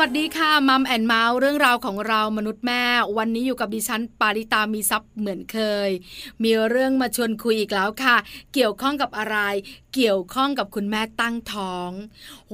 [0.00, 2.84] สวัสดีค่ะ Mom & Mouth เรื่องราวของเรามนุษย์แม่
[3.18, 5.58] วันนี้อยู่กับดิฉันปาริตามีซัพ์เหมือนเค
[5.88, 5.90] ย
[6.42, 8.16] มีเรื่องมาชวนคุยอีกแล้วค่ะ
[8.54, 9.38] เกี่ยวข้องกับอะไร
[9.94, 11.90] เกี่ยวข้องกับคุณแม่ตั้งท้อง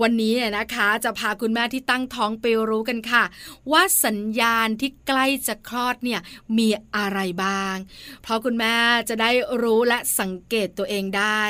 [0.01, 3.25] วันนี้เนี่ยนะคะ จะพาคุณแม่ที่ตั้งท้องไปรู้กันค่ะ
[3.73, 6.21] ว่าสัญญาณที่ใกล้จะคลอดเนี่ย
[6.59, 7.77] มีอะไรบ้าง
[8.23, 8.77] เพราะคุณแม่
[9.09, 9.31] จะได้
[9.63, 11.43] รู้และสังเกตตัวเองได้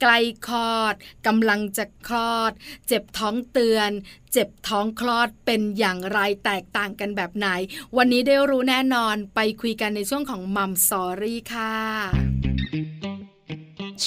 [0.00, 0.94] ใกล้คลอด
[1.26, 2.52] กำลังจะคลอด
[2.86, 3.90] เจ็บท้องเตือน
[4.32, 7.48] เจ็บท้องคลอดเป็นอย่างไรแตกต่างกันแบบไหน
[7.96, 11.74] วันนี้ได้รู้แน่นอนไปคุยกันในช่วงของมัมสอรี่ค่ะ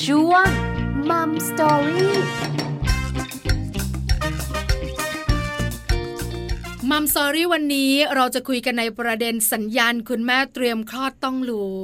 [0.04, 0.48] ช่วง
[1.10, 2.18] มัมสอรี่
[6.94, 11.80] มัมซอรี่วันนี้เราจะคุยกันในประเด็นสัญญาณ คุณแม่เตรียมคลอดต้องรู้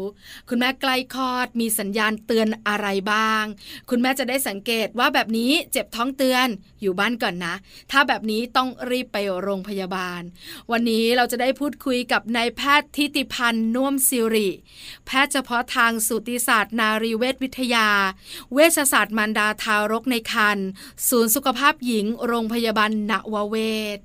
[0.49, 3.43] คุณแม่ใกล้คลอดมีสัญญาณเตือนอะไรบ้าง
[3.89, 6.47] คุณแม่จะได้สังเกตว่าแบบนี้เจ็บท้องเตือน
[6.81, 7.55] อยู่บ้านก่อนนะ
[7.91, 10.21] ถ้าแบบนี้ต้องรีบไปโรงพยาบาล
[10.71, 14.49] วันนี้เราจะได้พูดคุยกับนายแพทย์ทิติพันธ์นุ่มสิริ
[15.05, 17.89] แพทย์เฉพาะทางสูติศาสตร์ นารีเวชวิทยา
[18.53, 20.67] เวชศาสตร์มารดาทารกในครรภ์
[21.09, 23.57] ศูนย์สุขภาพหญิง โรงพยาบาลนวเว
[23.97, 23.99] ช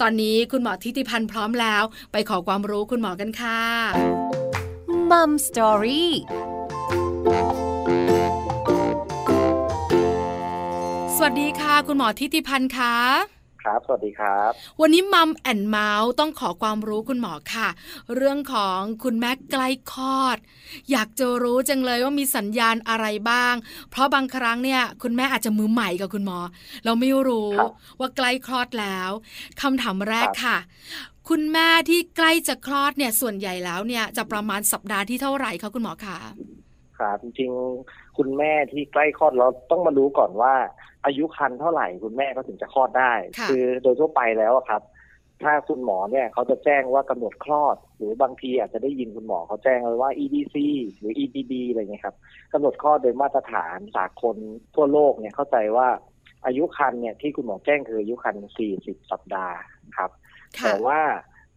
[0.00, 3.60] ตอนนี้คุณหมอทิติพันธ์พร้อมแล้ว ไปขอความรู้คุณหมอกันค่ะ
[5.10, 6.12] Mom Story
[11.16, 13.35] สวัสดีค่ะ คุณหมอทิติพันธ์ค่ะ
[13.66, 14.50] ครับ สวัสดีครับ
[14.80, 17.68] วันนี้ Mom and Mouth ต้องขอความรู้คุณหมอค่ะ
[18.14, 20.38] เรื่องของคุณแม่ใกล้คลอด
[20.90, 23.54] อยากจะรู้จังเลยว่ามีสัญญาณอะไรบ้าง
[23.90, 26.38] เพราะบางครั้งเนี่ย คุณแม่อาจจะมือใหม่กับคุณหมอ
[26.84, 27.50] เราไม่รู้
[28.00, 29.10] ว่าใกล้คลอดแล้ว
[29.62, 30.56] คำถามแรกค่ะ
[31.28, 36.18] คุณแม่ที่ใกล้จะคลอดเนี่ยส่วนใหญ่แล้วเนี่ยจะประมาณสัปดาห์ที่เท่าไหร่คะคุณหมอคะ
[36.98, 40.54] ครับจริงๆคุณแม่ที่ใกล้คลอดเราต้องมารู้ก่อนว่า
[41.06, 43.12] อายุคันเท่าไหร่คุณแม่ก็ถึงจะคลอดได้
[43.48, 44.82] คือโดยทั่วไปแล้วครับ
[45.42, 50.56] ถ้าคุณหมอเนี่ยเขาจะแจ้งว่ากำหนดคลอด หรือบางทีอาจจะได้ยินคุณหมอเขาแจ้งเลยว่า EDC
[50.98, 52.16] หรือ EDD อะไรเงี้ยครับ
[52.52, 54.36] กำหนดคลอดโดยมาตรฐานสากล
[54.74, 55.88] ทั่วโลกเนี่ยเข้าใจว่า
[56.46, 58.34] อายุคันเนี่ยที่คุณหมอแจ้งคืออายุคัน
[58.72, 59.56] 40 สัปดาห์
[59.96, 60.10] ครับ
[60.64, 61.00] แต่ว่า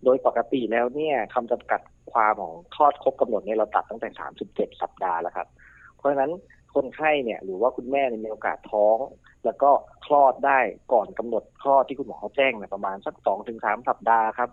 [0.04, 1.82] โดยปกติแล้วเนี่ยคำจำกัด
[2.12, 4.10] ความของคลอดครบกำหนดเนี่ยเราตัดตั้งแต่
[4.46, 5.48] 37 สัปดาห์แล้วครับ
[5.96, 6.32] เพราะฉะนั้น
[6.76, 8.98] คนไข้เนี่ยหรือว่าคุณแม่มีโอกาสท้อง
[9.46, 9.72] แล้วก็
[10.06, 10.60] คลอดได้
[10.94, 14.50] ก่อนกำหนดคลอดที่คุณหมอเขาแจ้งเนี่ยประมาณสักสองถึงสามสัปดาห์ครับ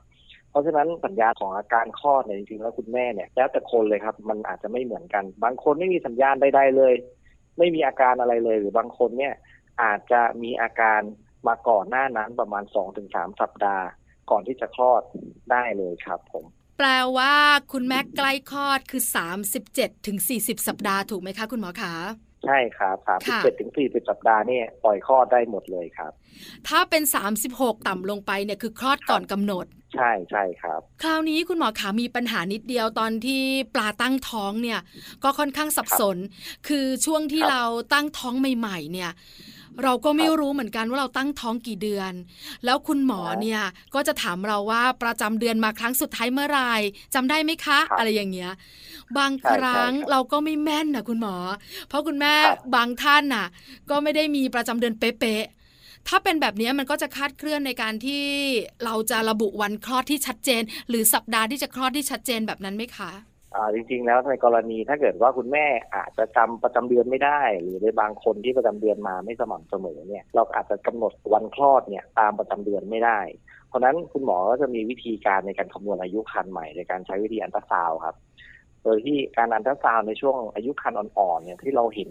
[0.51, 6.95] เพราะฉะนั้นสัญญาของอาการคลอดเนี่ยจริงๆแล้วคุณแม่เนี่ยแล้วแต่คนเลยครับ มันอาจจะไม่เหมือนกัน บางคนไม่มีสัญญาณใดๆเลย
[7.59, 9.35] ไม่มีอาการอะไรเลย หรือบางคนเนี่ย
[9.83, 11.01] อาจจะมีอาการ
[11.49, 13.85] มาก่อนหน้านั้นประมาณสองถึงสามสัปดาห์
[14.31, 15.03] ก่อนที่จะคลอด
[15.51, 16.45] ได้เลยครับผม
[16.79, 17.35] แปลว่า
[17.73, 26.13] คุณแม่ใกล้คลอดคือสามสิบเจ็ดถึงสี่สิบสัปดาห์ถูกไหมคะ คุณหมอคะ ใช่ครับสามสิบเจ็ดถึงสี่สิบสัปดาห์นี่ปล่อยคลอดได้หมดเลยครับ
[26.69, 33.43] ถ้าเป็นสามสิบหกต่ำลงไปเนี่ยคือคลอดก่อนกำหนด ใช่ใช่ครับ คราวนี้คุณหมอขามีปัญหานิดเดียวตอนที่
[33.75, 34.81] ปลาตั้งท้องเนี่ย
[35.25, 36.17] ก็ค่อนข้างสับสน
[36.69, 37.63] คือช่วงที่เรา
[37.93, 39.11] ตั้งท้องใหม่ ๆ เนี่ย
[39.83, 42.13] เราก็ไม่รู้เหมือนกันว่าเราตั้งท้องกี่เดือน
[42.65, 43.63] แล้วคุณหมอเนี่ย
[43.95, 46.73] ก็จะถามเราว่าประจำเดือนมาครั้งสุดท้ายเมื่อไหร่
[47.15, 48.53] จำได้ไหมคะ อะไรอย่างเงี้ย
[49.19, 51.37] บางครั้งเราก็ไม่แม่นนะคุณหมอ
[51.89, 52.35] เพราะคุณแม่
[52.75, 53.47] บางท่านน่ะ
[53.91, 55.47] ก็ไม่ได้มีประจำเดือนเป๊ะ
[56.11, 58.25] ถ้าเป็นแบบนี้มันก็จะคาดเคลื่อนในการที่
[58.85, 63.11] เราจะระบุวันคลอดที่ชัดเจน หรือสัปดาห์ที่จะคลอดที่ชัดเจนแบบนั้นไหมคะ
[63.75, 73.19] จริง ๆ แล้วในกรณีถ้าเกิดว่าคุณแม่อาจจะจำประจำเดือนไม่ได้ หรือในบางคนที่ประจำเดือนมาไม่สม่ำเสมอเนี่ยเราอาจจะกำหนดวันคลอดเนี่ยตามประจำเดือนไม่ได้
[73.69, 78.17] เพราะนั้นคุณหมอก็จะมีวิธีการในการคำนวณอายุครรภ์ใหม่ในการใช้วิธีอันตราซาวครับ
[78.85, 82.11] โดยที่การอันตราซาวในช่วงอายุครรภ์อ่อนๆเนี่ยที่เราเห็น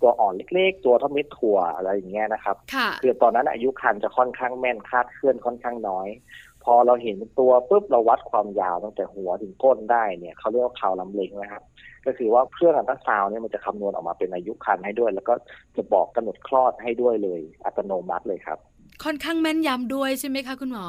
[0.00, 2.56] ตัวอ่อนเล็ก ๆ ตัวเท่าเม็ดถั่วอะไรอย่างเงี้ยนะครับ
[3.02, 6.08] คือตอนนั้นอายุครรภ์จะค่อนข้างแม่นคาดเคลื่อนค่อนข้างน้อย
[6.47, 11.62] พ อเราเห็นตัวปุ๊บเราวัดความยาวตั้งแต่หัวถึงก้นได้เนี่ยเขาเรียกว่าข่าวลำเล็งนะครับ
[12.06, 15.34] ก็คือว่าเครื่องอัลตราซาวเนี่ยมันจะคำนวณออกมาเป็นอายุครรภ์ให้ด้วย แล้วก็
[15.76, 18.58] จะบอกกำหนดคลอดให้ด้วยเลย อัตโนมัติเลยครับ
[19.04, 20.86] ค่อนข้างแม่นยำด้วยใช่ไหมคะคุณหมอ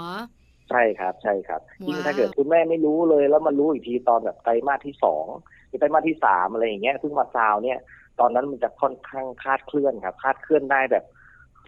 [0.70, 5.26] ใช่ครับใช่ครับยิ่งถ้าเกิดคุณแม่ไม่รู้เลยแล้วมันรู้อีกทีตอนแบบไตรมาสที่สอง
[5.68, 7.80] หรือไตรมาสที่สามอะไรอย่างเงี้ยเพิ่งมาซาวเนี่ย
[8.20, 11.06] ตอนนั้นมันจะค่อนข้างคาดเคลื่อนครับ คาดเคลื่อนได้แบบ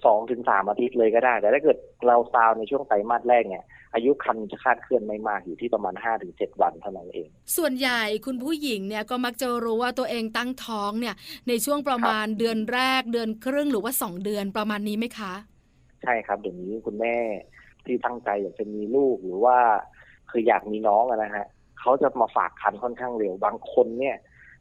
[0.06, 1.78] สองถึงสามอาทิตย์เลยก็ได้ แต่ถ้าเกิด
[2.08, 11.16] เราซาวในช่วงไตรมาสแรกเนี่ย อายุคันจะคาดเคลื่อนไม่มากอยู่ที่ประมาณ5้าถึงเวันเท่านั้นเอง ส่วนใหญ่คุณผู้หญิงเนี่ยก็มักจะรู้ว่าตัวเองตั้งท้องเนี่ย
[11.48, 15.34] ในช่วงประมาณเดือนแรกเดือนครึ่งหรือว่า 2 เดือนประมาณนี้ไหมคะ
[16.04, 17.16] ใช่ครับเดี๋ยวนี้คุณแม่
[17.86, 19.58] ที่ตั้งใจอยากจะมีลูกหรือว่า
[20.30, 21.46] คืออยากมีน้องนะฮะ
[21.80, 24.18] เขาจะมาฝากคันค่อนข้างเร็วบางคนเนี่ย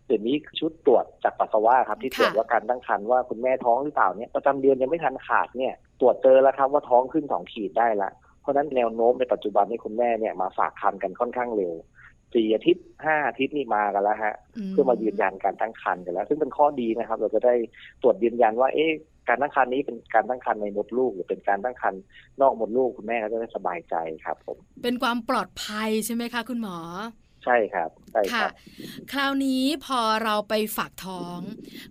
[0.07, 11.75] เดี๋ยวนี้ชุดตรวจจากปัสสาวะครับที่ตรวจว่าการตั้งครรภ์ว่าคุณแม่ท้องหรือเปล่าเนี่ยประจำเดือนยังไม่ทันขาดเนี่ยตรวจเจอแล้วครับว่าท้องขึ้นสองขีดได้ละเพ ราะนั้นแนวโน้มในปัจจุบันนี้คุณแม่เนี่ยมาฝากคันกันค่อนข้างเร็ว
[12.35, 14.35] สี่อาทิตย์ห้าอาทิตย์นี่มากันแล้วฮะ
[14.71, 17.55] เพื่อมายืนยันการตั้งครรภ์กันแล้ว ซึ่งเป็นข้อดีนะครับ เราจะได้
[18.03, 18.91] ตรวจยืนยันว่าเอ๊ะ
[19.29, 22.01] การตั้งครรภ์นี้เป็นการตั้งครรภ์ในมดลูก หรือเป็นการตั้งครรภ์
[22.41, 23.95] นอกมดลูกคุณแม่ก็จะได้สบายใจ
[24.25, 26.77] ครับผมเป็นความปลอดภัยใช่ไหมคะ คุณหมอ
[27.45, 28.51] ใช่ครับใช่ครับ
[29.13, 31.39] คราวนี้พอเราไปฝากท้อง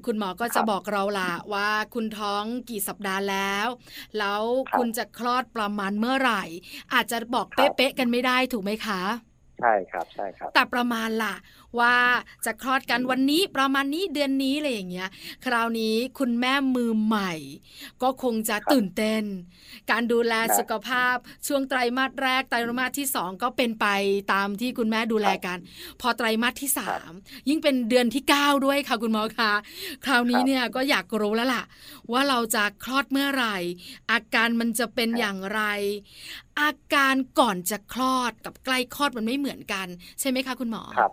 [0.05, 3.67] คุณหมอก็จะบอกเราละว่าคุณท้องกี่สัปดาห์แล้ว
[4.17, 4.41] แล้ว
[4.77, 6.43] คุณจะคลอดประมาณเมื่อไหร่
[6.93, 9.01] อาจจะบอกเป๊ะๆกันไม่ได้ถูกไหมคะ
[9.59, 11.35] ใช่ครับใช่ครับ แต่ประมาณล่ะ
[11.79, 11.95] ว่า
[12.45, 15.09] จะคลอดกันวันนี้ประมาณนี้เดือนนี้อะไรอย่างเงี้ย
[15.45, 17.33] คราวนี้คุณแม่มือใหม่
[18.01, 19.23] ก็คงจะตื่นเต้น
[19.91, 21.15] การดูแลสุขภาพ
[21.47, 23.87] ช่วงไตรมาสแรกไตรมาสที่สองก็เป็นไป
[24.33, 25.57] ตามที่คุณแม่ดูแลกัน
[26.01, 27.11] พอไตรมาสที่สาม
[27.49, 29.53] ยิ่งเป็นเดือนที่เก้าด้วยค่ะคุณหมอคะ
[30.05, 31.63] คราวนี้เนี่ยก็อยากรู้แล้วล่ะ
[32.11, 33.57] ว่าเราจะคลอดเมื่อไหร่
[34.11, 35.61] อาการมันจะเป็นอย่างไร
[36.61, 39.87] อาการก่อนจะคลอดกับใกล้คลอดมันไม่เหมือนกัน
[40.19, 41.11] ใช่ไหมคะคุณหมอครับ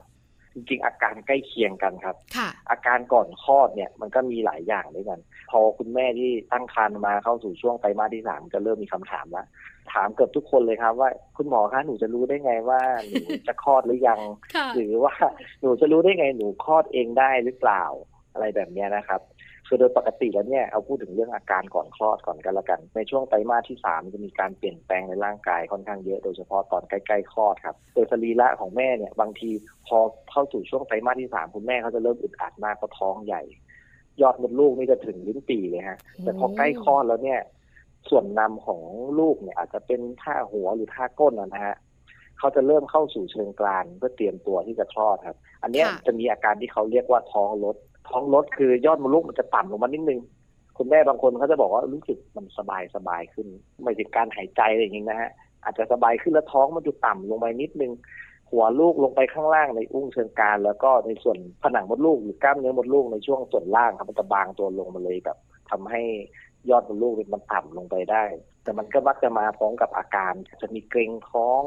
[0.57, 5.21] จริงๆอาการใกล้เคียงกันครับค่ะอาการก่อนคลอดเนี่ยมันก็มีหลายอย่างด้วยกัน
[5.51, 9.47] พอคุณแม่ที่ตั้งครรภ์มาเข้าสู่ช่วงไตรมาสที่สามจะเริ่มมีคำถามแล้ว
[9.93, 13.19] ถามเกือบทุกคนเลยครับว่าคุณหมอคะหนูจะรู้ได้ไงว่าหนู
[13.49, 14.21] จะคลอดหรือยัง
[14.75, 15.15] หรือว่า
[15.63, 17.85] หนูจะรู้ได้ไงหนูคลอดเองได้หรือเปล่า
[18.33, 19.21] อะไรแบบนี้นะครับ
[19.67, 29.51] คือโดยปกติแล้วเนี่ยเอาพูดถึงเรื่องอาการก่อนคลอดก่อนกันละกัน ในช่วงไตรมาสที่สามจะมีการเปลี่ยนแปลงในร่างกายค่อนข้างเยอะโดยเฉพาะตอนใกล้ๆคลอดครับโดยสรีระของแม่เนี่ยบางที
[29.87, 29.99] พอ
[30.31, 33.43] เข้าสู่ช่วงไตรมาสที่สามคุณแม่เขาจะเริ่มอึดอัดมากเพราะท้องใหญ่
[34.23, 37.41] ยอดมดลูกนี่จะถึงลิ้นปีเลยฮะแต่พอใกล้คลอดแล้วเนี่ย
[38.11, 38.83] ส่วนนำของ
[39.19, 41.77] ลูกเนี่ยอาจจะเป็นท่าหัวหรือท่าก้นนะฮะ
[42.39, 47.77] เขาจะเริ่มเข้าสู่เชิงกรานเพื่อเตรียมตัวที่จะคลอดครับ อันนี้จะมีอาการที่เขาเรียกว่าท้องลด
[48.09, 50.21] ท้องลดคือยอดมดลูกมันจะต่ำลงมานิดนึง
[50.77, 53.47] คุณแม่บางคนเขาจะบอกว่ารู้สึกมันสบายสบายขึ้น
[53.83, 55.31] ไม่ถึงการหายใจอะไรอย่างนี้นะฮะ
[55.65, 57.93] อาจจะสบายขึ้นแล้วท้องมันจะต่ำลงไปนิดนึง
[58.51, 65.39] หัวลูกลงไปข้างล่างในอุ้งเชิงกรานแล้วก็ในส่วนผนังมดลูกหรือกล้ามเนื้อมดลูกในช่วงส่วนล่างครับมันจะบางตัวลงมาเลยแบบ
[65.71, 66.03] ทำให้
[66.71, 68.25] ยอดมดลูกมันต่ำลงไปได้
[68.63, 70.33] แต่มันก็มักจะมาพร้อมกับอาการ
[70.63, 71.63] จะมีเกร็งท้อง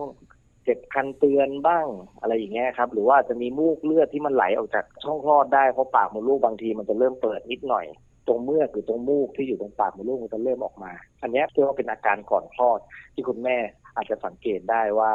[0.64, 1.88] เจ็บคันเตือนบ้าง
[2.22, 7.86] อะไรอย่างเงี้ยครับ หรือว่าจะมีมูกเลือดที่มันไหลออกจากช่องคลอดได้เพราะปากมดลูกบางทีมันจะเริ่มเปิดนิดหน่อย
[8.28, 10.92] ตรงเมือกหรือตรงมูกที่อยู่ตรงปากมดลูกมันจะเริ่มออกมา
[11.22, 12.80] อันนี้เรียกว่าเป็นอาการก่อนคลอด
[13.14, 13.58] ที่คุณแม่
[13.96, 15.12] อาจจะสังเกตได้ว่า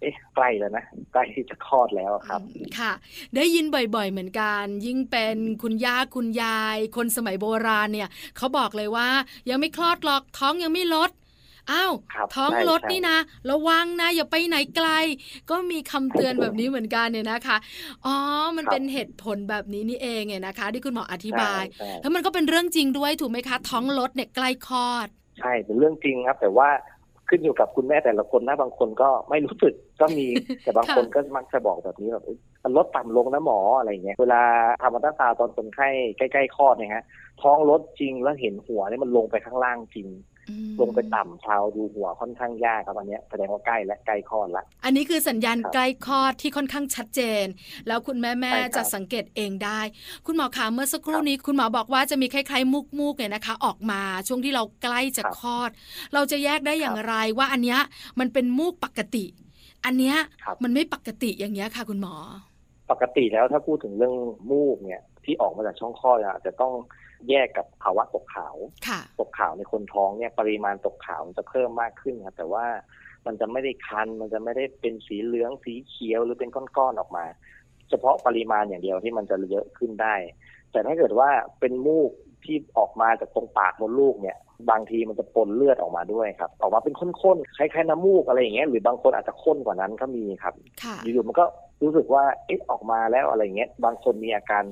[0.00, 2.40] เอ๊ะใกล้แล้วนะใกล้ที่จะคลอดแล้วครับ
[2.78, 2.92] ค่ะ
[3.36, 9.08] ได้ยินบ่อยๆเหมือนกัน ยิ่งเป็นคุณย่าคุณยาย คนสมัยโบราณเนี่ยเขาบอกเลยว่า
[9.50, 11.10] ยังไม่คลอดหรอกท้องยังไม่ลด
[11.70, 11.92] อ้าว
[12.34, 13.18] ท้องรถนี่นะ
[13.50, 14.88] ระวังนะอย่าไปไหนไกล
[15.50, 17.56] ก็มีคำเตือนแบบนี้เหมือนกันเนี่ยนะคะ
[18.06, 18.16] อ๋อ
[18.56, 21.62] มันเป็นเหตุผลแบบนี้นี่เองเนี่ยนะคะ ที่คุณหมออธิบาย
[22.02, 25.08] แล้วมันก็เป็นเรื่องจริงด้วยถูกไหมคะ ท้องรถเนี่ยใกล้คลอด
[25.40, 26.68] ใช่เป็นเรื่องจริงครับ แต่ว่า
[27.28, 30.26] ขึ้นอยู่กับคุณแม่แต่ละคนนะบางคนก็ไม่รู้สึกก็มี
[30.62, 32.24] แต่บางคนก็มักจะบอกแบบนี้แบบ
[32.64, 34.42] มันลดต่ำลงนะหมออะไรเงี้ยเวลา
[34.82, 37.04] ทำอัลตราซาวตอนคนไข้ใกล้ๆคลอดเนี่ยฮะ
[37.42, 40.08] ท้องลดจริงแล้วเห็นหัวเนี่ยมันลงไปข้างล่างจริง
[40.80, 47.44] ลงไปต่ำเท้าดูหัวค่อนข้างยากครับอันนี้แสดงว่าใกล้และใกล้คลอดละ อันนี้คือสัญญาณใกล้คลอดที่ค่อนข้างชัดเจน
[47.86, 49.80] แล้วคุณแม่แม่จะสังเกตเองได้
[50.26, 55.70] คุณหมอคะเมื่อสักครู่นี้คุณหมอบอกว่าจะมีคล้ายๆมุกมุกเนี่ยนะคะ ออกมาช่วงที่เราใกล้จะคลอด
[56.14, 57.80] เราจะแยกได้อย่างไรว่าอันเนี้ย
[58.20, 59.24] มันเป็นมูกปกติ
[59.84, 60.16] อันเนี้ย
[60.62, 62.14] มันไม่ปกติอย่างเงี้ยค่ะ คุณหมอ
[62.90, 64.14] ปกติแล้วถ้าพูดถึงเรื่อง
[64.50, 66.72] มูกเนี่ยที่ออกมาจากช่องคลอดจะต้อง
[67.30, 68.56] แยกกับภาวะตกขาว
[69.20, 72.66] ตกขาวในคนท้องเนี่ยปริมาณตกขาวจะเพิ่มมากขึ้นครับแต่ว่า
[73.26, 77.24] มันจะไม่ได้คัน มันจะไม่ได้เป็นสีเหลืองสีเขียวหรือเป็นก้อนๆออกมา
[77.90, 80.14] เฉพาะปริมาณอย่างเดียวที่มันจะเยอะขึ้นได้
[80.72, 81.30] แต่ถ้าเกิดว่า
[81.60, 82.10] เป็นมูก
[82.44, 84.36] ที่ออกมาจากตรงปากมดลูกเนี่ย
[84.70, 90.54] บางทีมันจะปนเลือดออกมาด้วยครับ ออกมาเป็นข้นๆคล้ายๆน้ำมูกอะไรอย่างเงี้ยหรือบางคนอาจจะข้นกว่านั้นก็มีครับ
[91.02, 91.44] อยู่ๆมันก็
[91.82, 94.64] รู้สึกว่าเอ๊ะออกมาแล้วอะไรเงี้ยบางคนมีอาการ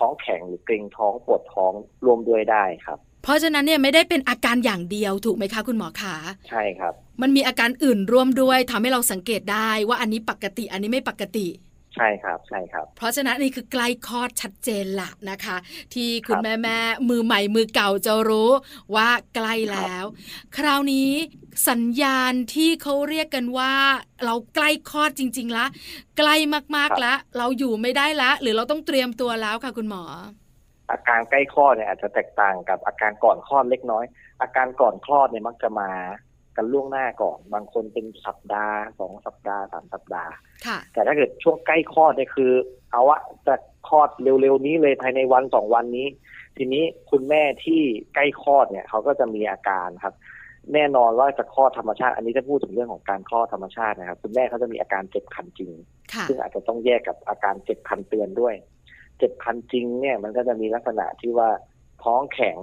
[0.00, 1.72] ท้องแข็งหรือเกร็งท้องปวดท้อง
[2.04, 6.16] รวมด้วยได้ครับ เพราะฉะนั้นเนี่ยไม่ได้เป็นอาการอย่างเดียวถูกไหมคะคุณหมอคะ
[6.48, 11.46] ใช่ครับ มันมีอาการอื่นร่วมด้วยทำให้เราสังเกตได้ว่าอันนี้ปกติอันนี้ไม่ปกติ
[11.94, 15.56] ใช่ครับใช่ครับ เพราะฉะนั้นนี่คือใกล้คลอดชัดเจนละนะคะ
[15.94, 16.78] ที่คุณแม่แม่
[17.08, 18.50] มือใหม่มือเก่าจะรู้
[18.94, 20.04] ว่าใกล้แล้ว
[20.56, 21.10] คราวนี้
[21.68, 23.72] สัญญาณที่เขาเรียกกันว่า
[24.24, 25.66] เราใกล้คลอดจริง ๆละ
[26.18, 26.34] ใกล้
[26.76, 30.04] มากๆแล้วเราอยู่ไม่ได้ละ หรือเราต้องเตรียมตัวแล้วค่ะคุณหมอ
[30.90, 34.04] อาการใกล้คลอดเนี่ยอาจจะแตกต่างกับอาการก่อนคลอดเล็กน้อย
[34.42, 35.90] อาการก่อนคลอดเนี่ยมักจะมา
[36.60, 40.30] กันล่วงหน้าก่อน บางคนเป็นสัปดาห์สองสัปดาห์สามสัปดาห์
[40.92, 42.52] แต่ถ้าเกิดช่วงใกล้คลอดเนี่ยคือ
[42.90, 46.06] เอาวะจะคคลอดเร็วๆนี้เลยภายในวันสองวันนี้
[46.56, 47.80] ทีนี้คุณแม่ที่
[48.14, 50.14] ใกล้คลอดเนี่ย เขาก็จะมีอาการครับ
[50.74, 55.72] แน่นอนว่าจะคลอดธรรมชาติ อันนี้จะพูดถึงเรื่องของการคลอดธรรมชาตินะครับ คุณแม่เขาจะมีอาการเจ็บคันจริง
[56.12, 58.54] ค่ะซึ่งอาจจะต้องแยกกับอาการเจ็บคันเตือนด้วย
[59.18, 61.48] เจ็บคันจริงเนี่ยมันก็จะมีลักษณะที่ว่า
[62.04, 62.58] ท้องแข็ง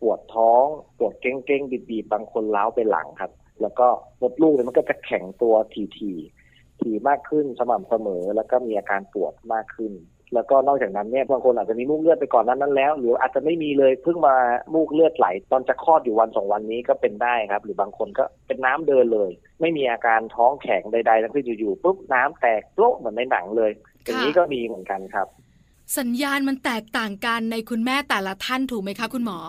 [0.00, 0.64] ปวดท้อง
[0.98, 3.86] ปวดเก้งเก้งๆบีบๆบางคนล้าวไปหลังครับ แล้วก็
[4.20, 9.92] มดลูกเนี่ยมันก็จะแข็งตัวทีทีๆถี่มากขึ้นสม่ำเสมอ แล้วก็มีอาการปวดมากขึ้น
[10.34, 14.36] แล้วก็นอกจากนั้นเนี่ยบางคนอาจจะมีมูกเลือดไปก่อนนั้นนั้นแล้ว หรืออาจจะไม่มีเลยเพิ่งมา
[14.74, 23.70] มูกเลือดไหล ตอนจะคลอดอยู่วันสองวันนี้ก็เป็นได้ครับ หรือบางคนก็เป็นน้ำเดินเลย ไม่มีอาการท้องแข็งใดๆทั้งสิ้นอยู่ๆปุ๊บน้ำแตกโป๊ะเหมือนในหนังเลย
[24.04, 25.26] อย่างนี้ก็มีเหมือนกันครับ
[25.98, 29.40] สัญญาณมันแตกต่างกันในคุณแม่แต่ละท่านถูกไหมคะ คุณหมอ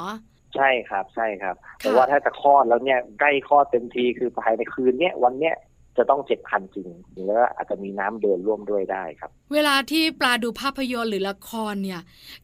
[0.60, 5.56] ใช่ครับใช่ครับ แต่ค่ะว่าถ้าจะคลอดแล้วเนี่ยใกล้คลอดเต็มทีคือภายในคืนเนี้ยวันเนี้ย
[5.98, 6.88] จะต้องเจ็บคันจริง
[7.26, 12.02] แล้วอาจจะมีน้ำเดินร่วมด้วยได้ครับ เวลาที่ปลาดูภาพยนตร์หรือละครเนี่ย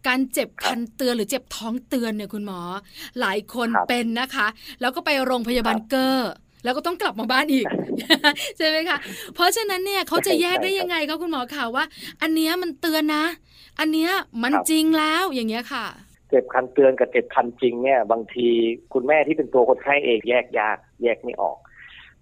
[0.07, 2.59] การเจ็บคันเตือนหรือเจ็บท้องเตือนเนี่ยคุณหมอ
[3.19, 4.47] หลายคนครับเป็นนะคะ
[4.81, 6.31] แล้วก็ไปโรงพยาบาลครับเกอร์
[6.63, 7.65] แล้วก็ต้องกลับมาบ้านอีก
[8.57, 8.97] ใช่ไหมคะ
[9.35, 11.85] เพราะฉะนั้นเนี่ยเขาจะแยกได้ยังไงคะคุณหมอคะว่า
[12.21, 13.25] อันเนี้ยมันเตือนนะ
[13.79, 14.11] อันเนี้ย
[14.43, 15.85] มันครับจริงแล้วอย่างเงี้ยค่ะ
[16.35, 18.49] เจ็บคันเตือนกับเจ็บคันจริงเนี่ย บางที
[18.93, 21.57] คุณแม่ที่เป็นตัวคนไข้เองแยกยากแยกไม่ออก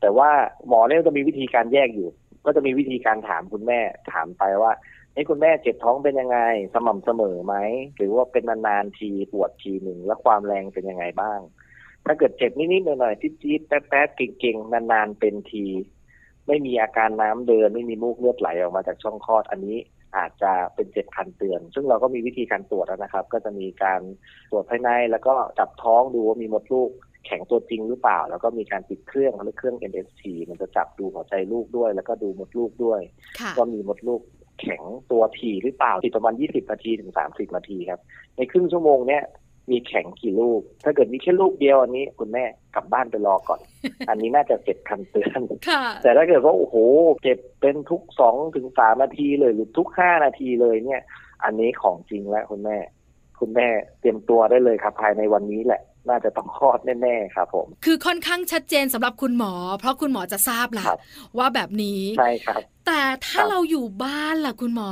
[0.01, 0.29] แต่ว่า
[0.67, 2.09] หมอเนี่ยจะมีวิธีการแยกอยู่
[2.45, 3.79] ก็จะมีวิธีการถามคุณแม่
[4.11, 4.71] ถามไปว่า
[5.13, 6.39] เฮ้คุณแม่เจ็บท้องเป็นยังไง
[6.73, 7.55] สม่ำเสมอไหม
[7.97, 11.39] หรือว่าเป็นนานๆทีปวดทีหนึ่งแล้วความแรงเป็นยังไงบ้าง
[12.05, 15.65] ถ้าเกิดเจ็บนิดๆหน่อยๆจี๊ดๆแป๊บๆเก่งๆนานๆเป็นที
[16.47, 19.77] ไม่มีอาการน้ำเดินไม่มีมูกเลือดไหลออกมาจากช่องคลอดอันนี้
[20.17, 24.01] อาจจะเป็นเจ็บคันเตือน ซึ่งเราก็มีวิธีการตรวจแล้วนะครับ ก็จะมีการ
[24.51, 26.89] ตรวจภายใน แล้วก็จับท้องดูว่ามีมดลูก
[27.25, 33.01] แข็งตัวจริงหรือเปล่า แล้วก็มีการติดเครื่องเขาเรียกเครื่อง NST มันจะจับดูหัวใจลูกด้วย แล้วก็ดูมดลูกด้วย
[33.39, 34.21] ค่ะว่ามีมดลูก
[34.61, 38.01] แข็งตัวทีหรือเปล่าติดประมาณ 20 นาทีถึง 30 นาทีครับ
[38.37, 39.23] ในครึ่งชั่วโมงเนี้ย
[39.71, 43.59] มีแข็งกี่ลูก ถ้าเกิดมีแค่ลูกเดียวอันนี้ คุณแม่กลับบ้านไปรอก่อน
[44.09, 46.75] อันนี้น่าจะเจ็บคันเตือนค่ะแต่ถ้าเกิดว่าโอ้โห
[47.23, 51.01] เจ็บเป็นทุกสองถึงสามนาทีเลยหรือทุกห้านาทีเลยเนี่ย
[51.43, 52.77] อันนี้ของจริงแล้วคุณแม่
[53.39, 53.67] คุณแม่
[53.99, 60.99] เตรียมตัวได้เลยครับภายในวันนี้แหละน่าจะต้องคลอดแน่ๆครับผม คือค่อนข้างชัดเจนสำหรับคุณหมอ เพราะคุณหมอจะทราบแหละครับ
[61.37, 64.89] ว่าแบบนี้ใช่ครับ แต่ถ้าครับเราอยู่บ้านล่ะคุณหมอ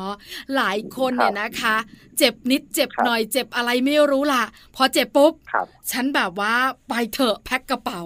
[0.56, 1.76] หลายคนครับเนี่ยนะคะ
[2.18, 4.44] เจ็บนิดเจ็บครับหน่อยเจ็บอะไรไม่รู้ล่ะ
[4.76, 6.54] พอเจ็บปุ๊บครับฉันแบบว่า
[6.90, 8.02] ไปเถอะแพ็คกระเป๋า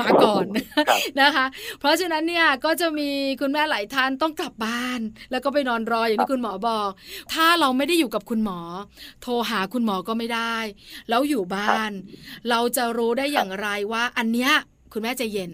[0.00, 0.44] มาก่อน
[0.88, 1.46] ครับนะคะ
[1.78, 6.90] เพราะฉะนั้นเนี่ยก็จะมีคุณแม่หลายท่านต้องกลับบ้าน แล้วก็ไปนอนรออย่างครับที่คุณหมอบอก
[7.32, 8.60] ถ้าเราไม่ได้อยู่กับคุณหมอ
[9.22, 10.56] โทรหาคุณหมอก็ไม่ได้
[11.08, 11.90] แล้วอยู่บ้าน
[12.50, 14.52] เราจะรู้ได้อย่างไรว่า อันเนี้ย
[14.92, 15.50] คุณแม่ใจเย็น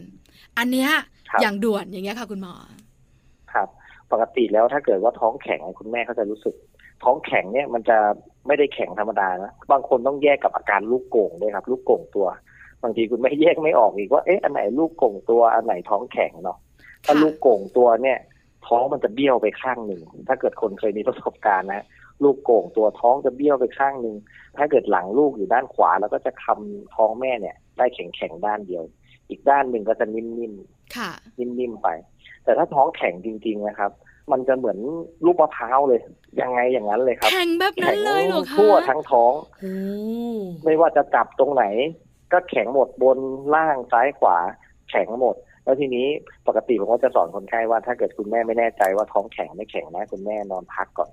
[0.58, 0.90] อันเนี้ย
[1.30, 2.73] ครับอย่างด่วนอย่างเงี้ยค่ะ คุณหมอครับ
[4.14, 6.54] ปกติแล้วถ้าเกิดว่าท้องแข็งคุณแม่เขาจะรู้สึก
[7.04, 7.98] ท้องแข็งเนี่ยมันจะ
[8.46, 12.26] ไม่ได้แข็งธรรมดานะบางคนต้องแยกกับอาการลูกโก่งด้วยครับลูกโก่งตัว
[12.82, 16.58] บางทีคุณแม่แยกไม่ออกอีกว่าเอ๊ะอันไหนลูกโก่งตัวอันไหนท้องแข็งเนาะ
[17.06, 18.18] ถ้าค่ะลูกโก่งตัวเนี่ย
[18.66, 21.84] ท้องมันจะเบี้ยวไปข้างหนึ่งถ้าเกิดคนเคยมีประสบการณ์นะ
[22.22, 24.16] ลูกโก่งตัวท้องจะเบี้ยวไปข้างหนึ่ง
[24.56, 28.82] ถ้าเกิดหลังลูกอยู่ด้านขวา แล้วก็จะคำท้องแม่เนี่ย ได้แข็งแข็งๆด้านเดียว
[29.28, 31.88] อีกด้านหนึ่งก็จะนิ่มๆค่ะนิ่มๆไป
[32.44, 33.92] แต่ถ้าท้องแข็งจริง ๆ นะครับ
[34.32, 34.78] มันจะเหมือน
[35.24, 36.00] ลูกมะพร้าวเลย
[36.40, 39.74] ยังไงอย่างนั้นเลยครับ แข่งแบบนั้นเลยเหรอคะทั่วทั้งท้องโอ้
[40.64, 41.64] ไม่ว่าจะจับตรงไหน
[42.32, 43.18] ก็แข็งหมดบน
[43.54, 44.36] ล่างซ้ายขวา
[44.90, 46.06] แข็งหมด แล้วทีนี้
[46.46, 51.10] ปกติผมก็จะสอนคนไข้ว่าถ้าเกิดคุณแม่ไม่แน่ใจว่าท้องแข็งไม่แข็งนะคุณแม่นอนพักก่อน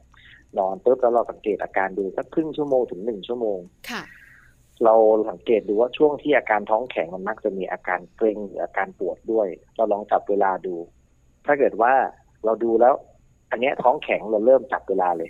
[0.58, 3.60] นอนปุ๊บแล้วเราสังเกตอาการดูสักครึ่งชั่วโมงถึงหนึ่งชั่วโมง
[3.90, 4.04] ค่ะ
[4.86, 4.96] เรา
[5.30, 10.76] สังเกตดูว่าช่วงที่อาการท้องแข็งมันมักจะมีอาการเกร็งหรืออาการปวดด้วย เราลองจับเวลาดู
[11.46, 11.94] ถ้าเกิดว่า
[12.46, 12.94] เราดูแล้ว
[13.52, 15.30] อันเนี้ยท้องแข็งเราเริ่มจับเวลาเลย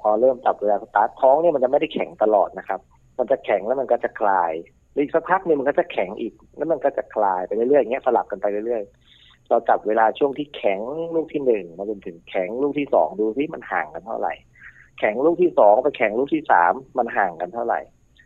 [0.00, 2.80] พอเริ่มจับเวลาสตาร์ทท้องเนี่ยมันจะไม่ได้แข็งตลอดนะครับ
[3.18, 4.52] มันจะแข็งแล้วมันก็จะคลาย
[4.96, 10.80] อีกสักพักหนึงมันก็จะแข็งอีก แล้วมันก็จะคลายไปเรื่อยๆอย่างเงี้ยสลับกันไปเรื่อยๆ เราจับเวลาช่วงที่แข็ง
[11.14, 14.34] ลูกที่หนึ่งมาจนถึงแข็งลูกที่สองดูที่มันห่างกันเท่าไหร่
[14.98, 17.80] แข็งลูกที่สองไปแข็งลูกที่สามมันห่างกันเท่าไหร่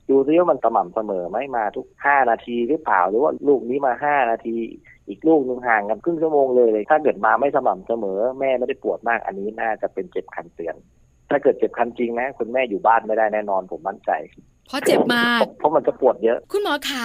[0.08, 4.56] ดูซิว่ามันสม่ำเสมอไหมมาทุกห้านาทีหรือเปล่าหรือว่าลูกนี้มาห้านาที
[5.08, 10.76] อีกลูกหนึ่งห่างกันครึ่งชั่วโมงเลย ถ้าเกิดมาไม่สม่ำเสมอ แม่ไม่ได้ปวดมากอันนี้น่าจะเป็นเจ็บคันเตือน
[11.30, 14.10] ถ้าเกิดเจ็บคันจริงนะคุณแม่อยู่บ้านไม่ได้แน่นอนผมมั่นใจ
[14.66, 17.04] เพราะเจ็บมากเพราะมันจะปวดเยอะ คุณหมอขา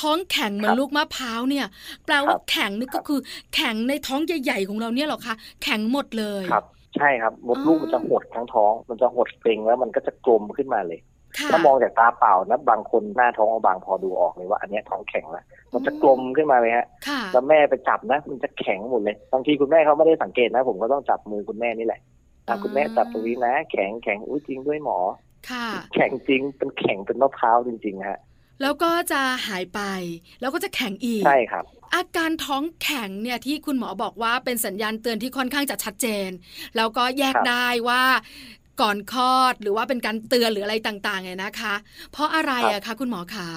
[0.00, 1.66] ท้องแข็งเหมือคนรับลูกมะพร้าวเนี่ย
[2.04, 3.20] แปลว่าครับแข็งนี่ครัก็บคือ
[3.54, 6.64] แข็งในท้องใหญ่ๆของเราเนี่ยเหรอคะแข็งหมดเลยครับ
[6.96, 11.15] ใช่ครับมดลูกอ๋อมันจะหดทั้งท้อง มันจะหดเกร็งแล้วมันก็จะกลมขึ้นมาเลยค่ะ
[11.50, 22.00] ถ้ามองจากตาเปล่านะบางคนหน้าท้องบางพอดูออกเลยว่า อันเนี้ยท้องแข็งแล้วมันจะกลมขึ้นมาเลยฮะค่ะแล้วแม่ไปจับนะ มันจะแข็งหมดเลยบางทีคุณแม่เขาไม่ได้สังเกตนะ ผมก็ต้องจับมือคุณแม่นี่แหละ
[22.62, 24.98] คุณแม่จับตรงนี้นะ แข็งแข็งอุ้ยจริงด้วยหมอ
[25.50, 28.20] ค่ะแข็งจริงเป็นแข็งเป็นมะพร้าวจริงๆฮะ
[28.62, 29.80] แล้วก็จะหายไป
[30.40, 31.64] แล้วก็จะแข็งอีกใช่ครับ
[31.94, 36.28] อาการท้องแข็งเนี่ยที่คุณหมอบอกว่าเป็นสัญญาณเตือนที่ค่อนข้างจะชัดเจน
[36.76, 38.02] แล้วก็แยกครับได้ว่า
[38.80, 41.74] ก่อนคลอดหรือว่าเป็นการเตือนหรืออะไรต่างๆเนี่ยนะคะ
[42.12, 43.48] เพราะอะไรอะคะคุณหมอขา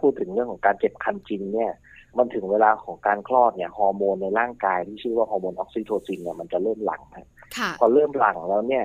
[0.00, 1.72] พูดถึงเรื่องของการเจ็บคันจริงเนี่ย
[2.18, 8.84] มันถึงเวลาของการคลอดเนี่ยฮอร์โมนในร่างกายที่ชื่อว่าฮอร์โมนออกซิโทซินเนี่ยมันจะเริ่มหลั่งฮะค่ะพอเริ่มหลั่งแล้วเนี่ย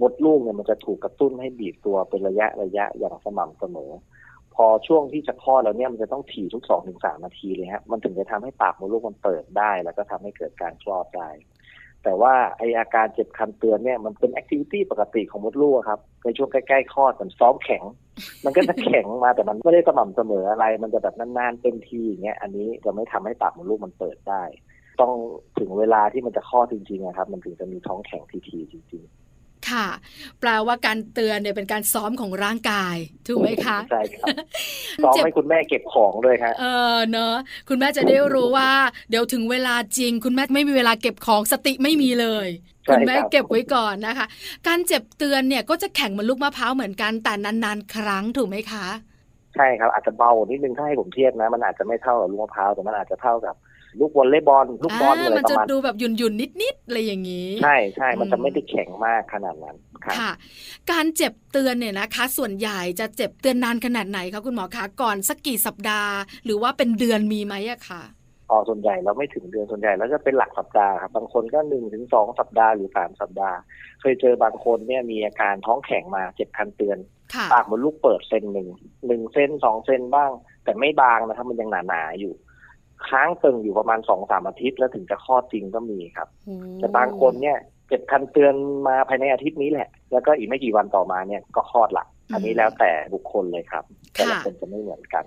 [0.00, 3.90] มดลูกเนี่ยมันจะถูกกระตุ้นให้บีบตัวเป็นระยะระยะอย่างสม่ำเสมอ
[4.54, 11.28] พอช่วงที่จะคลอดแล้วเนี่ยมันจะต้องถี่ทุกสองถึงสามนาทีเลยฮะมันถึงจะทำให้ปากมดลูกมันเปิดได้ แล้วก็ทำให้เกิดการคลอดได้
[12.04, 17.82] แต่ว่าไออาการเจ็บคันเตือนเนี่ยมันเป็นแอคทิวิตี้ปกติของมดลูกครับในช่วงใกล้ๆคลอดมันซ้อมแข็ง
[18.44, 24.42] มันก็จะแข็งมาแต่มันไม่ได้สม่ำเสมออะไร มันจะแบบนานๆเป็นทีอย่างเงี้ยอันนี้จะไม่ทำให้ปากมดลูกมันเปิดได้
[25.00, 25.12] ต้อง
[25.58, 29.21] ถึงเวลาที่มันจะคลอดจริงๆอะครับ มันถึงจะมีท้องแข็งทีๆจริง ๆ
[29.70, 29.86] ค่ะ
[30.40, 34.34] แปลว่าการเตือนเนี่ยเป็นการซ้อมของร่างกาย ถูกไหมคะๆใช่ครับ
[35.04, 36.64] ซ้อมให้คุณแม่เก็บของด้วยครับเอ
[36.94, 37.36] อเนอะ
[37.68, 38.70] คุณแม่จะได้รู้ว่า
[39.10, 42.48] เดี๋ยวถึงเวลาจริง คุณแม่ไม่มีเวลาเก็บของสติไม่มีเลย
[42.84, 44.26] ใช่คุณแม่ครับเก็บไว้ก่อนนะคะ
[44.66, 48.86] การเจ็บเตือนเนี่ยก็จะแข็งเหมือนลูกมะพร้าวเหมือนกันแต่นานๆ ครั้งถูกไหมคะ
[49.54, 53.54] ใช่ครับอาจจะเบานิดนึงถ้าให้ผมเทียบนะ มันอาจจะไม่เท่ากับลูกมะพร้าวแต่มันอาจจะเท่ากับ
[54.00, 60.30] ลูกวอลเลย์บอลลูกบอลอะไรมันประจะมาณดูแบบหยุ่นๆนิดๆอะไรอย่างนี้ ใช่ใช่มันอืจะมไม่ได้แข็งมากขนาดนั้นครับค่ะ
[60.90, 66.12] การเจ็บเตือนเนี่ยนะคะ ส่วนใหญ่จะเจ็บเตือนนานขนาดไหนคะคุณหมอคะก่อนสักกี่สัปดาห์
[66.44, 68.02] หรือว่าเป็นเดือนมีไหมอะคะ
[68.50, 73.58] อ๋อส่วนใหญ่เราไม่ถึงเดือนส่วนใหญ่แล้วจะเป็นหลักสัปดาห์ครับบางคนก็หนึ่งถึงสองสัปดาห์หรือสามสัปดาห์
[74.00, 76.98] เคยเจอบางคนเนี่ยมีอาการท้องแข็งมาเจ็บคันเตือน
[77.34, 78.68] ค่ะปากมดลูกเปิดเซนหนึ่ง
[79.06, 80.30] หนึ่งเซนสองเซนบ้าง
[80.64, 82.34] แต่ไม่บางนะครับมันยังหนาๆอยู่
[83.08, 88.54] ค้างตึงอยู่ประมาณสองสามอาทิตย์ แล้วถึงจะคลอดจริงก็มีครับโอ้แต่บางคนเนี่ยเจ็บคันเตือน
[88.86, 95.24] มาภายในอาทิตย์นี้แหละ แล้วก็อีกไม่กี่วันต่อมาเนี่ยก็คลอดละอันนี้แล้วแต่บุคคลเลยครับแต่ละคนจะไม่เหมือนกัน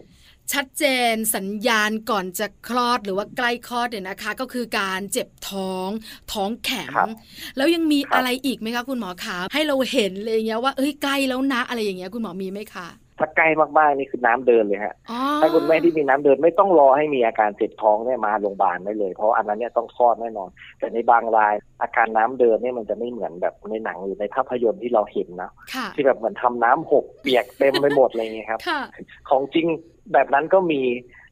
[0.54, 5.90] ชัดเจนสัญญาณก่อนจะคลอดหรือว่าใกล้คลอดเนี่ยนะคะ ก็คือการเจ็บท้อง
[6.34, 7.10] ท้องแข็งครับ
[7.58, 12.88] แล้วยังมีครับอะไรอีกไหมคะคุณหมอคะให้เราเห็นเลยอย่างเงี้ยว่าเอ้ยใกล้แล้วนะอะไรอย่างเงี้ยคุณหมอมีไหมคะ
[13.20, 20.50] ถ้าใกล้มากๆนี่คือน้ำเดินเลยฮะอ๋อถ้าคุณแม่ที่มีน้ำเดินไม่ต้องรอให้มีอาการเจ็บท้องเนี่ยมาโรงพยาบาลได้เลย เพราะอันนั้นเนี่ยต้องคลอดแน่นอน
[20.80, 28.82] แต่ในบางรายอาการน้ำเดินเนี่ยมันจะไม่เหมือนแบบในหนังหรือในภาพยนตร์ที่เราเห็นนะค่ะที่แบบเหมือนทำน้ำหกเปียกเต็มไปหมดอะไรเงี้ยครับค่ะ
[29.30, 29.68] ของจริง
[30.14, 30.82] แบบนั้นก็มี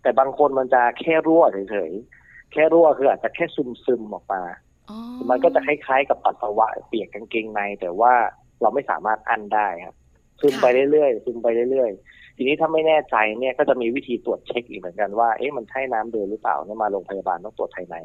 [0.01, 4.41] แต่บางคนมันจะแค่รั่วเฉยๆแค่รั่วคืออาจจะแค่ซึมๆออกมา
[4.89, 4.97] อ๋อ
[5.29, 8.13] มันก็จะคล้ายๆกับปัสสาวะเปียกกางเกงในแต่ว่า
[8.61, 9.95] เราไม่สามารถอั้นได้ครับ
[10.41, 17.95] ซึมไปเรื่อยๆซึมไปเรื่อยๆ ทีนี้ถ้าไม่แน่ใจเนี่ยก็จะมีวิธีตรวจเช็คอีกเหมือนกันว่าเอ๊ะมันใช่น้ำเดินหรือเปล่าเนี่ยมาโรงพยาบาลต้องตรวจภายใน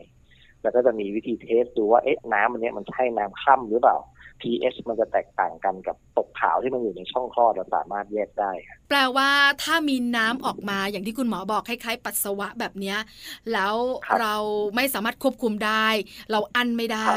[0.62, 3.98] แล้วก็จะมีวิธีเทสดูว่าเอ๊ะน้ำมันเนี้ยมันใช่น้ำค่ำหรือเปล่า
[4.40, 9.30] pH มันจะแตกต่างกันกับตกขาวที่มันอยู่ในช่องคลอดเราสามารถแยกได้ครับแปลว่า
[9.62, 12.98] ถ้ามีน้ำออกมาอย่างที่คุณหมอบอกคล้ายๆ ปัสสาวะแบบเนี้ย
[13.52, 13.74] แล้ว
[14.06, 14.36] ครับเรา
[14.76, 15.86] ไม่สามารถควบคุมได้
[16.30, 17.16] เราอั้นไม่ได้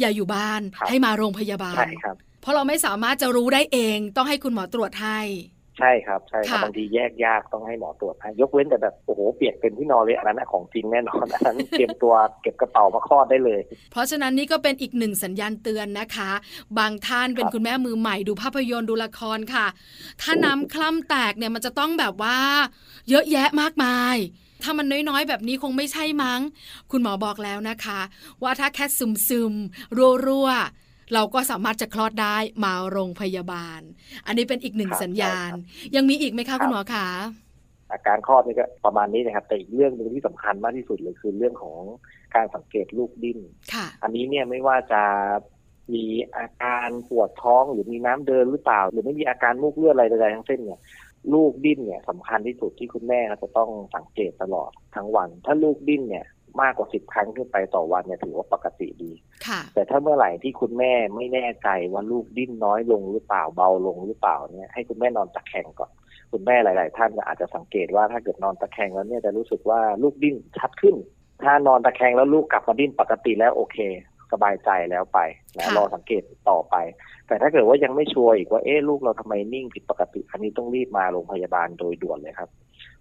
[0.00, 5.20] อย่าอยู่บ้านครับให้มาโรงพยาบาลใช่ครับเพ ราะเราไม่สามารถจะรู้ได้เอง ต้องให้คุณหมอตรวจให้
[5.78, 16.30] ใช่ครับใช่ครับค่ะบางทีแยกยากต้องให้หมอตรวจให้ยกเว้นแต่แบบโอ้โหเปียกเป็นที่นอนเลยอันนั้นนะของจริงแน่นอนอันนั้นเตรียมตัวเก็บกระเป๋ามาคลอดได้เลย เพราะฉะนั้นนี่ก็เป็นอีกหนึ่งสัญญาณเตือนนะคะ
[16.78, 19.66] บางท่านเป็นครับคุณแม่มือใหม่ดูภาพยนตร์ดูละครค่ะ
[20.20, 22.38] ถ้าน้ำคล่ำแตกเนี่ยมันจะต้องแบบว่า
[23.10, 24.16] เยอะแยะมากมาย
[24.62, 26.40] ถ้ามันน้อยๆ แบบนี้คงไม่ใช่มั้ง
[26.90, 28.00] คุณหมอบอกแล้วนะคะ
[28.42, 33.80] ว่าถ้าแค่ซึมซึมๆรัวๆ เราก็สามารถจะคลอดได้มาโรงพยาบาล
[34.26, 35.60] อันนี้เป็นอีกหนึ่งครับสัญญาณใช่ครับ
[35.96, 37.06] ยังมีอีกไหมครัคะบคุณหมอคะ
[37.92, 41.80] อาการคลอดนี่ก็ประมาณนี้นะครับ แต่อีกเรื่องหนึ่งที่สำคัญมากที่สุดเลยคือเรื่องของ
[42.34, 43.38] การสังเกตลูกดิ้น
[43.72, 45.02] ค่ะอันนี้เนี่ยไม่ว่าจะ
[45.94, 46.04] มี
[46.36, 50.80] อาการปวดท้องหรือมีน้ำเดินหรือเปล่า หรือไม่มีอาการมูกเลือดอะไรใดๆทั้งสิ้นเนี่ย
[51.34, 56.26] ลูกดิ้นเนี่ยสำคัญที่สุดที่คุณแม่จะต้องสังเกตตลอดทั้งวัน ถ้าลูกดิ้นเนี่ย
[56.62, 59.12] มากกว่าสิบครั้งขึ้นไปต่อวันเนี่ยถือว่าปกติดี
[59.46, 65.90] ค่ะแต่ถ้าเมื่อไหร่ที่คุณแม่ไม่แน่ใจว่าลูกดิ้นน้อยลงหรือเปล่าเบาลงหรือเปล่าเนี่ยให้คุณแม่นอนตะแคงก่อน
[66.32, 70.96] คุณแม่หลาย ๆ ท่านอาจจะสังเกตว่าถ้าเกิดนอนตะแคงแล้วเนี่ยจะรู้สึกว่าลูกดิ้นชัดขึ้น
[71.44, 73.78] ถ้านอนตะแคงแล้วลูกกลับมาดิ้นปกติแล้วโอเค
[74.32, 75.18] สบายใจแล้วไป
[75.56, 76.76] นะค่ะรอสังเกตต่อไป
[77.26, 82.50] แต่ถ้าเกิดว่ายังไม่ชัวร์อีกว่าเอ๊ะลูกเราทำไมนิ่งผิดปกติ อันนี้ต้องรีบมาโรงพยาบาลโดยด่วนเลยครับ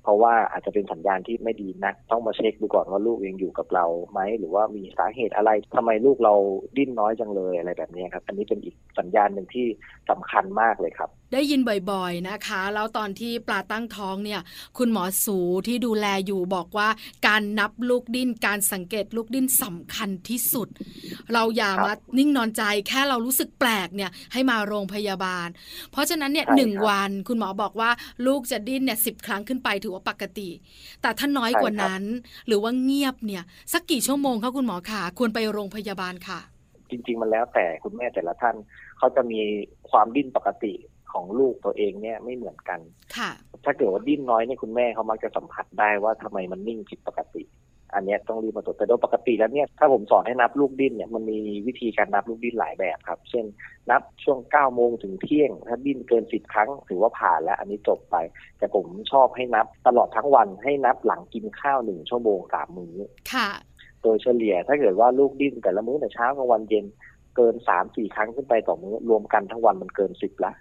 [0.08, 6.34] เพราะว่าอาจจะเป็นสัญญาณที่ไม่ดีนะต้องมาเช็คดูก่อนว่าลูกยังอยู่กับเราไหมหรือว่ามีสาเหตุอะไรทำไมลูกเรา
[6.78, 9.65] ดิ้นน้อยจังเลยอะไรแบบนี้ครับ อันนี้เป็นอีกสัญญาณหนึ่งที่
[10.10, 11.62] สำคัญมากเลยครับได้ยิน
[11.92, 14.42] บ่อยๆนะคะ แล้วตอนที่ปลาตั้งท้องเนี่ย
[14.78, 15.38] คุณหมอสู
[15.68, 16.90] ที่ดูแลอยู่บอกว่า
[17.28, 20.68] การนับลูกดิ้นการสังเกตลูกดิ้นสำคัญที่สุด
[21.34, 25.48] เราอย่าครับมานิ่งนอนใจแค่เรารู้สึกแปลกเนี่ยให้มาโรงพยาบาล
[25.92, 27.90] เพราะฉะนั้นเนี่ยหนึ่งวันคุณหมอบอกว่า
[28.28, 30.50] ลูกจะดิ้นเนี่ยสิบครั้งขึ้นไปถือว่าปกติ
[31.02, 32.04] แต่ถ้าน้อยกว่านั้น
[32.48, 36.40] หรือว่าเงียบเนี่ยสักกี่ชั่วโมงคะคุณหมอคะควรไปโรงพยาบาลค่ะ
[36.90, 38.56] จริง ๆ มันแล้วแต่คุณแม่แต่ละท่าน
[38.98, 39.40] เขาจะมี
[39.90, 40.74] ความดิ้นปกติ
[41.13, 42.80] ของลูกตัวเองเนี่ยไม่เหมือนกัน
[43.17, 43.32] ค่ะ
[43.65, 47.43] ถ้าเกิดว่าดิ้นน้อยเนี่ยคุณแม่เขามักจะสัมผัสได้ว่าทำไมมันนิ่งผิดปกติ
[47.93, 53.46] อันนี้ต้องรีบมาตรวจแต่โดยปกติแล้วเนี่ยถ้าผมสอนให้นับลูกดิ้นเนี่ยมันมีวิธีการนับลูกดิ้นหลายแบบครับ เช่น
[53.89, 58.15] นับช่วง9โมงถึงเที่ยง ถ้าดิ้นเกิน10ครั้งถือว่าผ่านแล้วอันนี้จบไป
[58.58, 62.96] แต่ผมชอบให้นับตลอดทั้งวันให้นับหลังกินข้าวหนึ่งชั่วโมงสามมื้อ
[63.34, 63.50] ค่ะ
[64.02, 66.86] โดยเฉลี่ยถ้าเกิดว่าลูกดิ้นแต่ละมื้อแต่เช้ากลางวันเย็น
[67.36, 70.52] เกินสามสี่ครั้งขึ้นไปต่อมื้อรวมกันทั้งวันมันเกินสิบละ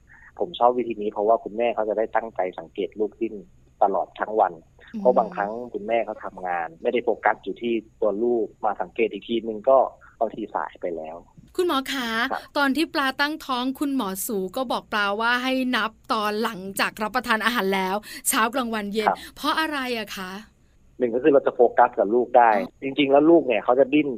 [0.41, 3.35] ผมชอบวิธีนี้เพราะว่าคุณแม่เขาจะได้ตั้งใจสังเกตลูกดิ้น
[3.83, 4.53] ตลอดทั้งวัน
[5.01, 9.79] เพราะบางครั้งคุณแม่เขาทางาน ไม่ได้โฟกัสอยู่ที่ตัวลูกมาสังเกตอีกทีนึงก็
[10.21, 11.17] บางทีสายไปแล้ว
[11.57, 17.97] คุณหมอคะครับตอนที่ปลาตั้งท้องคุณหมอสูก็บอกปลาว่าให้นับตอนหลังจากรับประทานอาหารแล้ว
[18.29, 20.31] เช้ากลางวันเย็นครับเพราะอะไรอะคะ
[20.99, 22.51] หนึ่งก็คือเราจะโฟกัสกับลูกได้
[22.83, 24.09] จริง ๆ แล้วลูกเนี่ยเขาจะดิ้น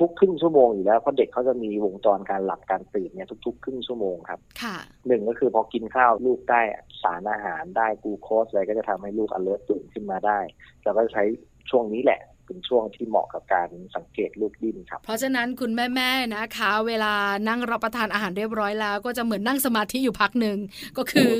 [0.00, 6.60] ทุกๆครึ่งชั่วโมงอยู่แล้วเพราะเด็กเขาจะมีวงจรการหลับการตื่นเนี่ยทุกๆ ครึ่งชั่วโมงครับค่ะหนึ่งก็คือพอกินข้าวลูกได้
[7.02, 10.38] สารอาหารได้กลูโคสอะไรก็จะทำให้ลูก alert ตื่นขึ้นมาได้
[10.82, 11.24] เราก็จะใช้
[11.70, 12.20] ช่วงนี้แหละ
[12.52, 17.14] เป็นช่วงที่เหมาะกับการสังเกตลูกดิ้นครับ เพราะฉะนั้นคุณแม่ๆนะคะ เวลา
[17.48, 20.58] นั่งรับประทานอาหารเรียบร้อยแล้ว ก็จะเหมือนนั่งสมาธิอยู่พักหนึ่ง
[20.96, 21.32] ก็คือ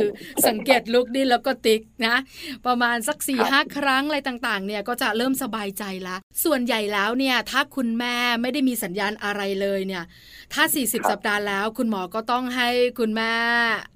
[0.48, 2.16] สังเกตลูกดิ้นแล้วก็ติ๊กนะ
[2.66, 10.04] ประมาณสัก4ี่ครับห้าครั้งอะไรต่างๆ เนี่ยก็จะเริ่มสบายใจละ ส่วนใหญ่แล้วเนี่ยถ้าคุณแม่ไม่ได้มีสัญญาณอะไรเลยเนี่ย
[10.54, 13.32] ถ้า 40 สัปดาห์แล้ว คุณหมอก็ต้องให้คุณแม่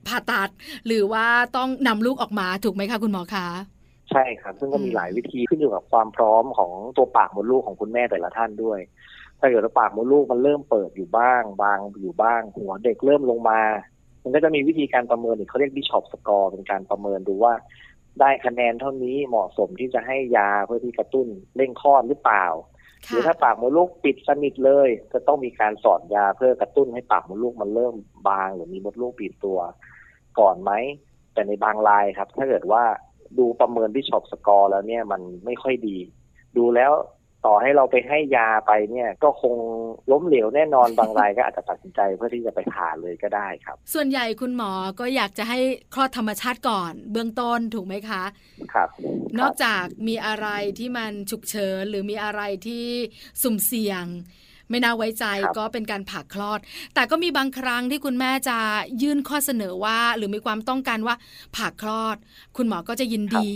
[0.07, 0.50] ผ่าตัด
[0.87, 1.26] หรือว่า
[1.57, 3.76] ต้องนำลูกออกมาถูกไหมคะคุณหมอคะ
[4.11, 8.79] ใช่ครับ ซึ่งก็มีอืมหลายวิธีขึ้นอยู่กับความพร้อมของตัวปากมดลูกของคุณแม่แต่ละท่านด้วย
[9.40, 13.61] ถ้าเกิดว่าปากมดลูกมันเริ่มเปิดอยู่บ้าง บางอยู่บ้าง หัวเด็กเริ่มลงมา
[14.23, 17.55] มันก็จะมีวิธีการประเมินอีกเขาเรียกบิชอปสกอร์เป็นการประเมินดูว่า
[18.21, 22.47] ได้คะแนนเท่านี้เหมาะสมที่จะให้ยาเพื่อที่กระตุ้นเร่งคลอดหรือเปล่า
[23.09, 27.95] หรือถ้าปากมดลูกปิดสนิทเลย จะต้องมีการสอดยาเพื่อกระตุ้นให้ปากมดลูกมันเริ่ม
[28.29, 29.59] บาง หรือมีมดลูกปิดตัว
[30.38, 30.73] ก่อนไหม
[31.33, 32.85] แต่ในบางรายครับ ถ้าเกิดว่า
[33.38, 35.96] ดูประเมินบิชอปสกอร์แล้วเนี่ยมันไม่ค่อยดี
[36.57, 36.92] ดูแล้ว
[37.46, 39.57] ต่อให้เราไปให้ยาไปเนี่ย ก็คง
[40.11, 45.59] ล้มเหลวแน่นอนบางรายก็อาจจะตัดสินใจเพื่อที่จะไปผ่าเลยก็ได้ครับ ส่วนใหญ่คุณหมอก็อยากจะให้
[45.94, 48.25] คลอดธรรมชาติก่อน เบื้องต้นถูกไหมคะ
[48.75, 48.88] ครับ
[49.40, 52.87] นอกจากมีอะไรที่มันฉุกเฉินหรือมีอะไรที่
[53.42, 54.05] สุ่มเสี่ยง
[54.70, 56.61] ไม่น่าไว้ใจครับก็เป็นการผ่าคลอด
[56.94, 58.59] แต่ก็มีบางครั้งที่คุณแม่จะ
[59.02, 61.14] ยื่นข้อเสนอว่า หรือมีความต้องการว่า
[61.57, 62.16] ผ่าคลอด
[62.57, 63.48] คุณหมอก็จะยินดี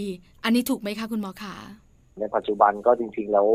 [0.44, 1.56] อันนี้ถูกไหมคะคุณหมอคะ
[2.18, 3.48] ในปัจจุบันก็จริงๆแล้ว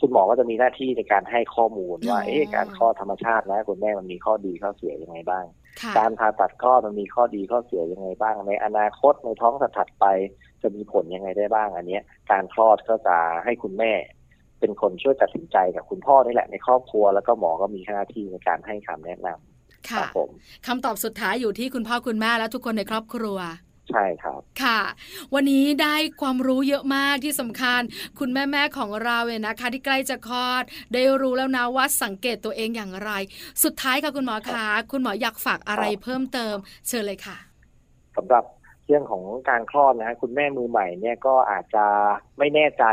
[0.00, 5.44] คุณหมอก็จะมีหน้าที่ในการให้ข้อมูลว่าอ๋อเอ๊ะการคลอดธรรมชาตินะคุณแม่มันมีข้อดีข้อเสียยังไงบ้าง
[5.80, 10.06] ค่ะการผ่าตัดคลอดมันมีข้อดีข้อเสียยังไงบ้าง ในอนาคตในท้องถัดๆไป
[10.62, 13.92] จะมีผลยังไงได้บ้างอันเนี้ย การคลอดก็จะให้คุณแม่
[14.62, 20.30] เป็นคนช่วยตัดสินใจกับคุณพ่อนี่แหละในครอบครัว แล้วก็หมอก็มีหน้าที่ในการให้คำแนะนำคค่ะรับผม
[20.66, 23.38] คำตอบสุดท้ายอยู่ที่คุณพ่อคุณแม่และทุกคนในครอบครัว
[23.90, 24.80] ใช่ครับ ค่ะ
[25.34, 27.80] วันนี้ได้ความรู้เยอะมากที่สำคัญ
[28.18, 33.10] คุณแม่แม่ๆของเราเนี่ยนะคะ ที่ใกล้จะคลอด ได้รู้แล้วนะว่าสังเกตตัวเองอย่างไร
[33.64, 36.56] สุดท้ายค่ะคุณหมอคะคุณหมออยากฝากอะไรเพิ่มเติม
[36.88, 37.36] เชิญเลยค่ะ
[38.16, 38.44] สำหรับ
[38.86, 41.86] เรื่องของการคลอดนะฮะคุณแม่มือใหม่เนี่ยก็อาจจะ
[42.38, 42.84] ไม่แน่ใจ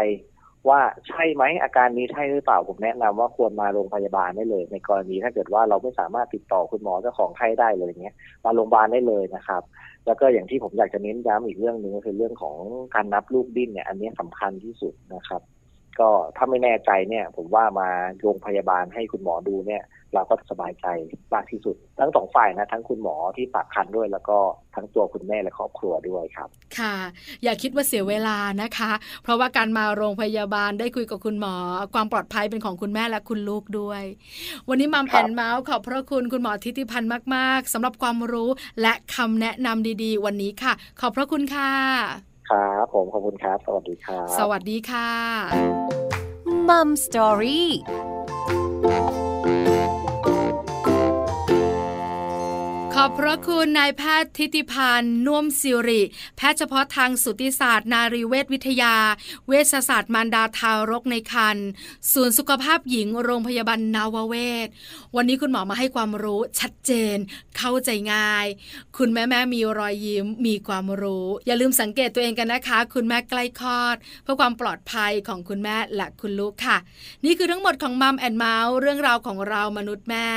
[0.67, 9.61] ว่าใช่ไหมอาการนี้ใช่หรือเปล่าผมแนะนำว่าควรมาโรงพยาบาลได้เลย ในกรณีถ้าเกิดว่าเราไม่สามารถติดต่อคุณหมอเจ้าของไข้ได้เลยเงี้ยมาโรงพยาบาลได้เลยนะครับ
[10.05, 12.57] แล้วก็อย่างที่ผมอยากจะเน้นย้ำอีกเรื่องหนึ่งก็คือเรื่องของ
[12.95, 15.41] การนับลูกดิ้นเนี่ยอันนี้สำคัญที่สุดนะครับ
[16.01, 17.89] ก็ถ้าไม่แน่ใจเนี่ย ผมว่ามา
[18.21, 19.83] โรงพยาบาลให้คุณหมอดูเนี่ย
[20.13, 20.85] เราก็สบายใจ
[21.33, 24.37] มากที่สุด ทั้งสองฝ่ายนะ ทั้งคุณหมอที่ปากคันด้วย แล้วก็
[24.75, 26.95] ทั้งตัวคุณแม่และครอบครัวด้วยครับ ค่ะ
[27.43, 28.91] อย่าคิดว่าเสียเวลานะคะ
[29.23, 31.55] เพราะว่าการมาโรงพยาบาลได้คุยกับคุณหมอ
[31.93, 34.03] ความปลอดภัยเป็นของคุณแม่และคุณลูกด้วย
[34.69, 38.49] วันนี้มัมแอนเมาส์ขอบพระคุณคุณหมอทิติพันธ์มาก ๆสำหรับความรู้
[38.81, 45.09] และคำแนะนำดี ๆ วันนี้ค่ะ ขอบพระคุณค่ะ ครับผมขอบคุณครับ สวัสดีครับ สวัสดีค่ะ
[46.69, 47.69] มัมสตอรี่
[53.03, 56.01] อบพระคุณนายแพทย์ทิติพันธ์น่วมสิริ
[56.37, 58.95] แพทย์เฉพาะทางสุติศาสตร์ นารีเวชวิทยา
[59.47, 61.67] เวชศาสตร์มารดาทารกในครรภ์
[62.13, 64.35] ศูนย์สุขภาพหญิงโรงพยาบาลนาวเว
[64.65, 64.67] ศ
[65.15, 67.17] วันนี้คุณหมอมาให้ความรู้ชัดเจน
[67.57, 68.45] เข้าใจง่าย
[68.97, 76.77] คุณแม่แม่มีรอยยิ้มมีความรู้ อย่าลืมสังเกตตัวเองกันนะคะ คุณแม่ใกล้คลอด เพื่อความปลอดภัยของคุณแม่และคุณลูกค่ะ
[77.25, 80.27] นี่คือทั้งหมดของ Mom and Mouth เรื่องราวของเรามนุษย์แม่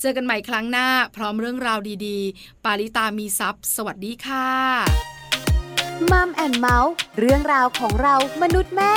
[0.00, 2.16] เจอกันใหม่ครั้งหน้า พร้อมเรื่องราวดีๆ
[2.64, 4.48] ปาลิตามีทรัพย์สวัสดีค่ะ
[6.10, 8.94] Mom and Mouth เรื่องราวของเรามนุษย์แม่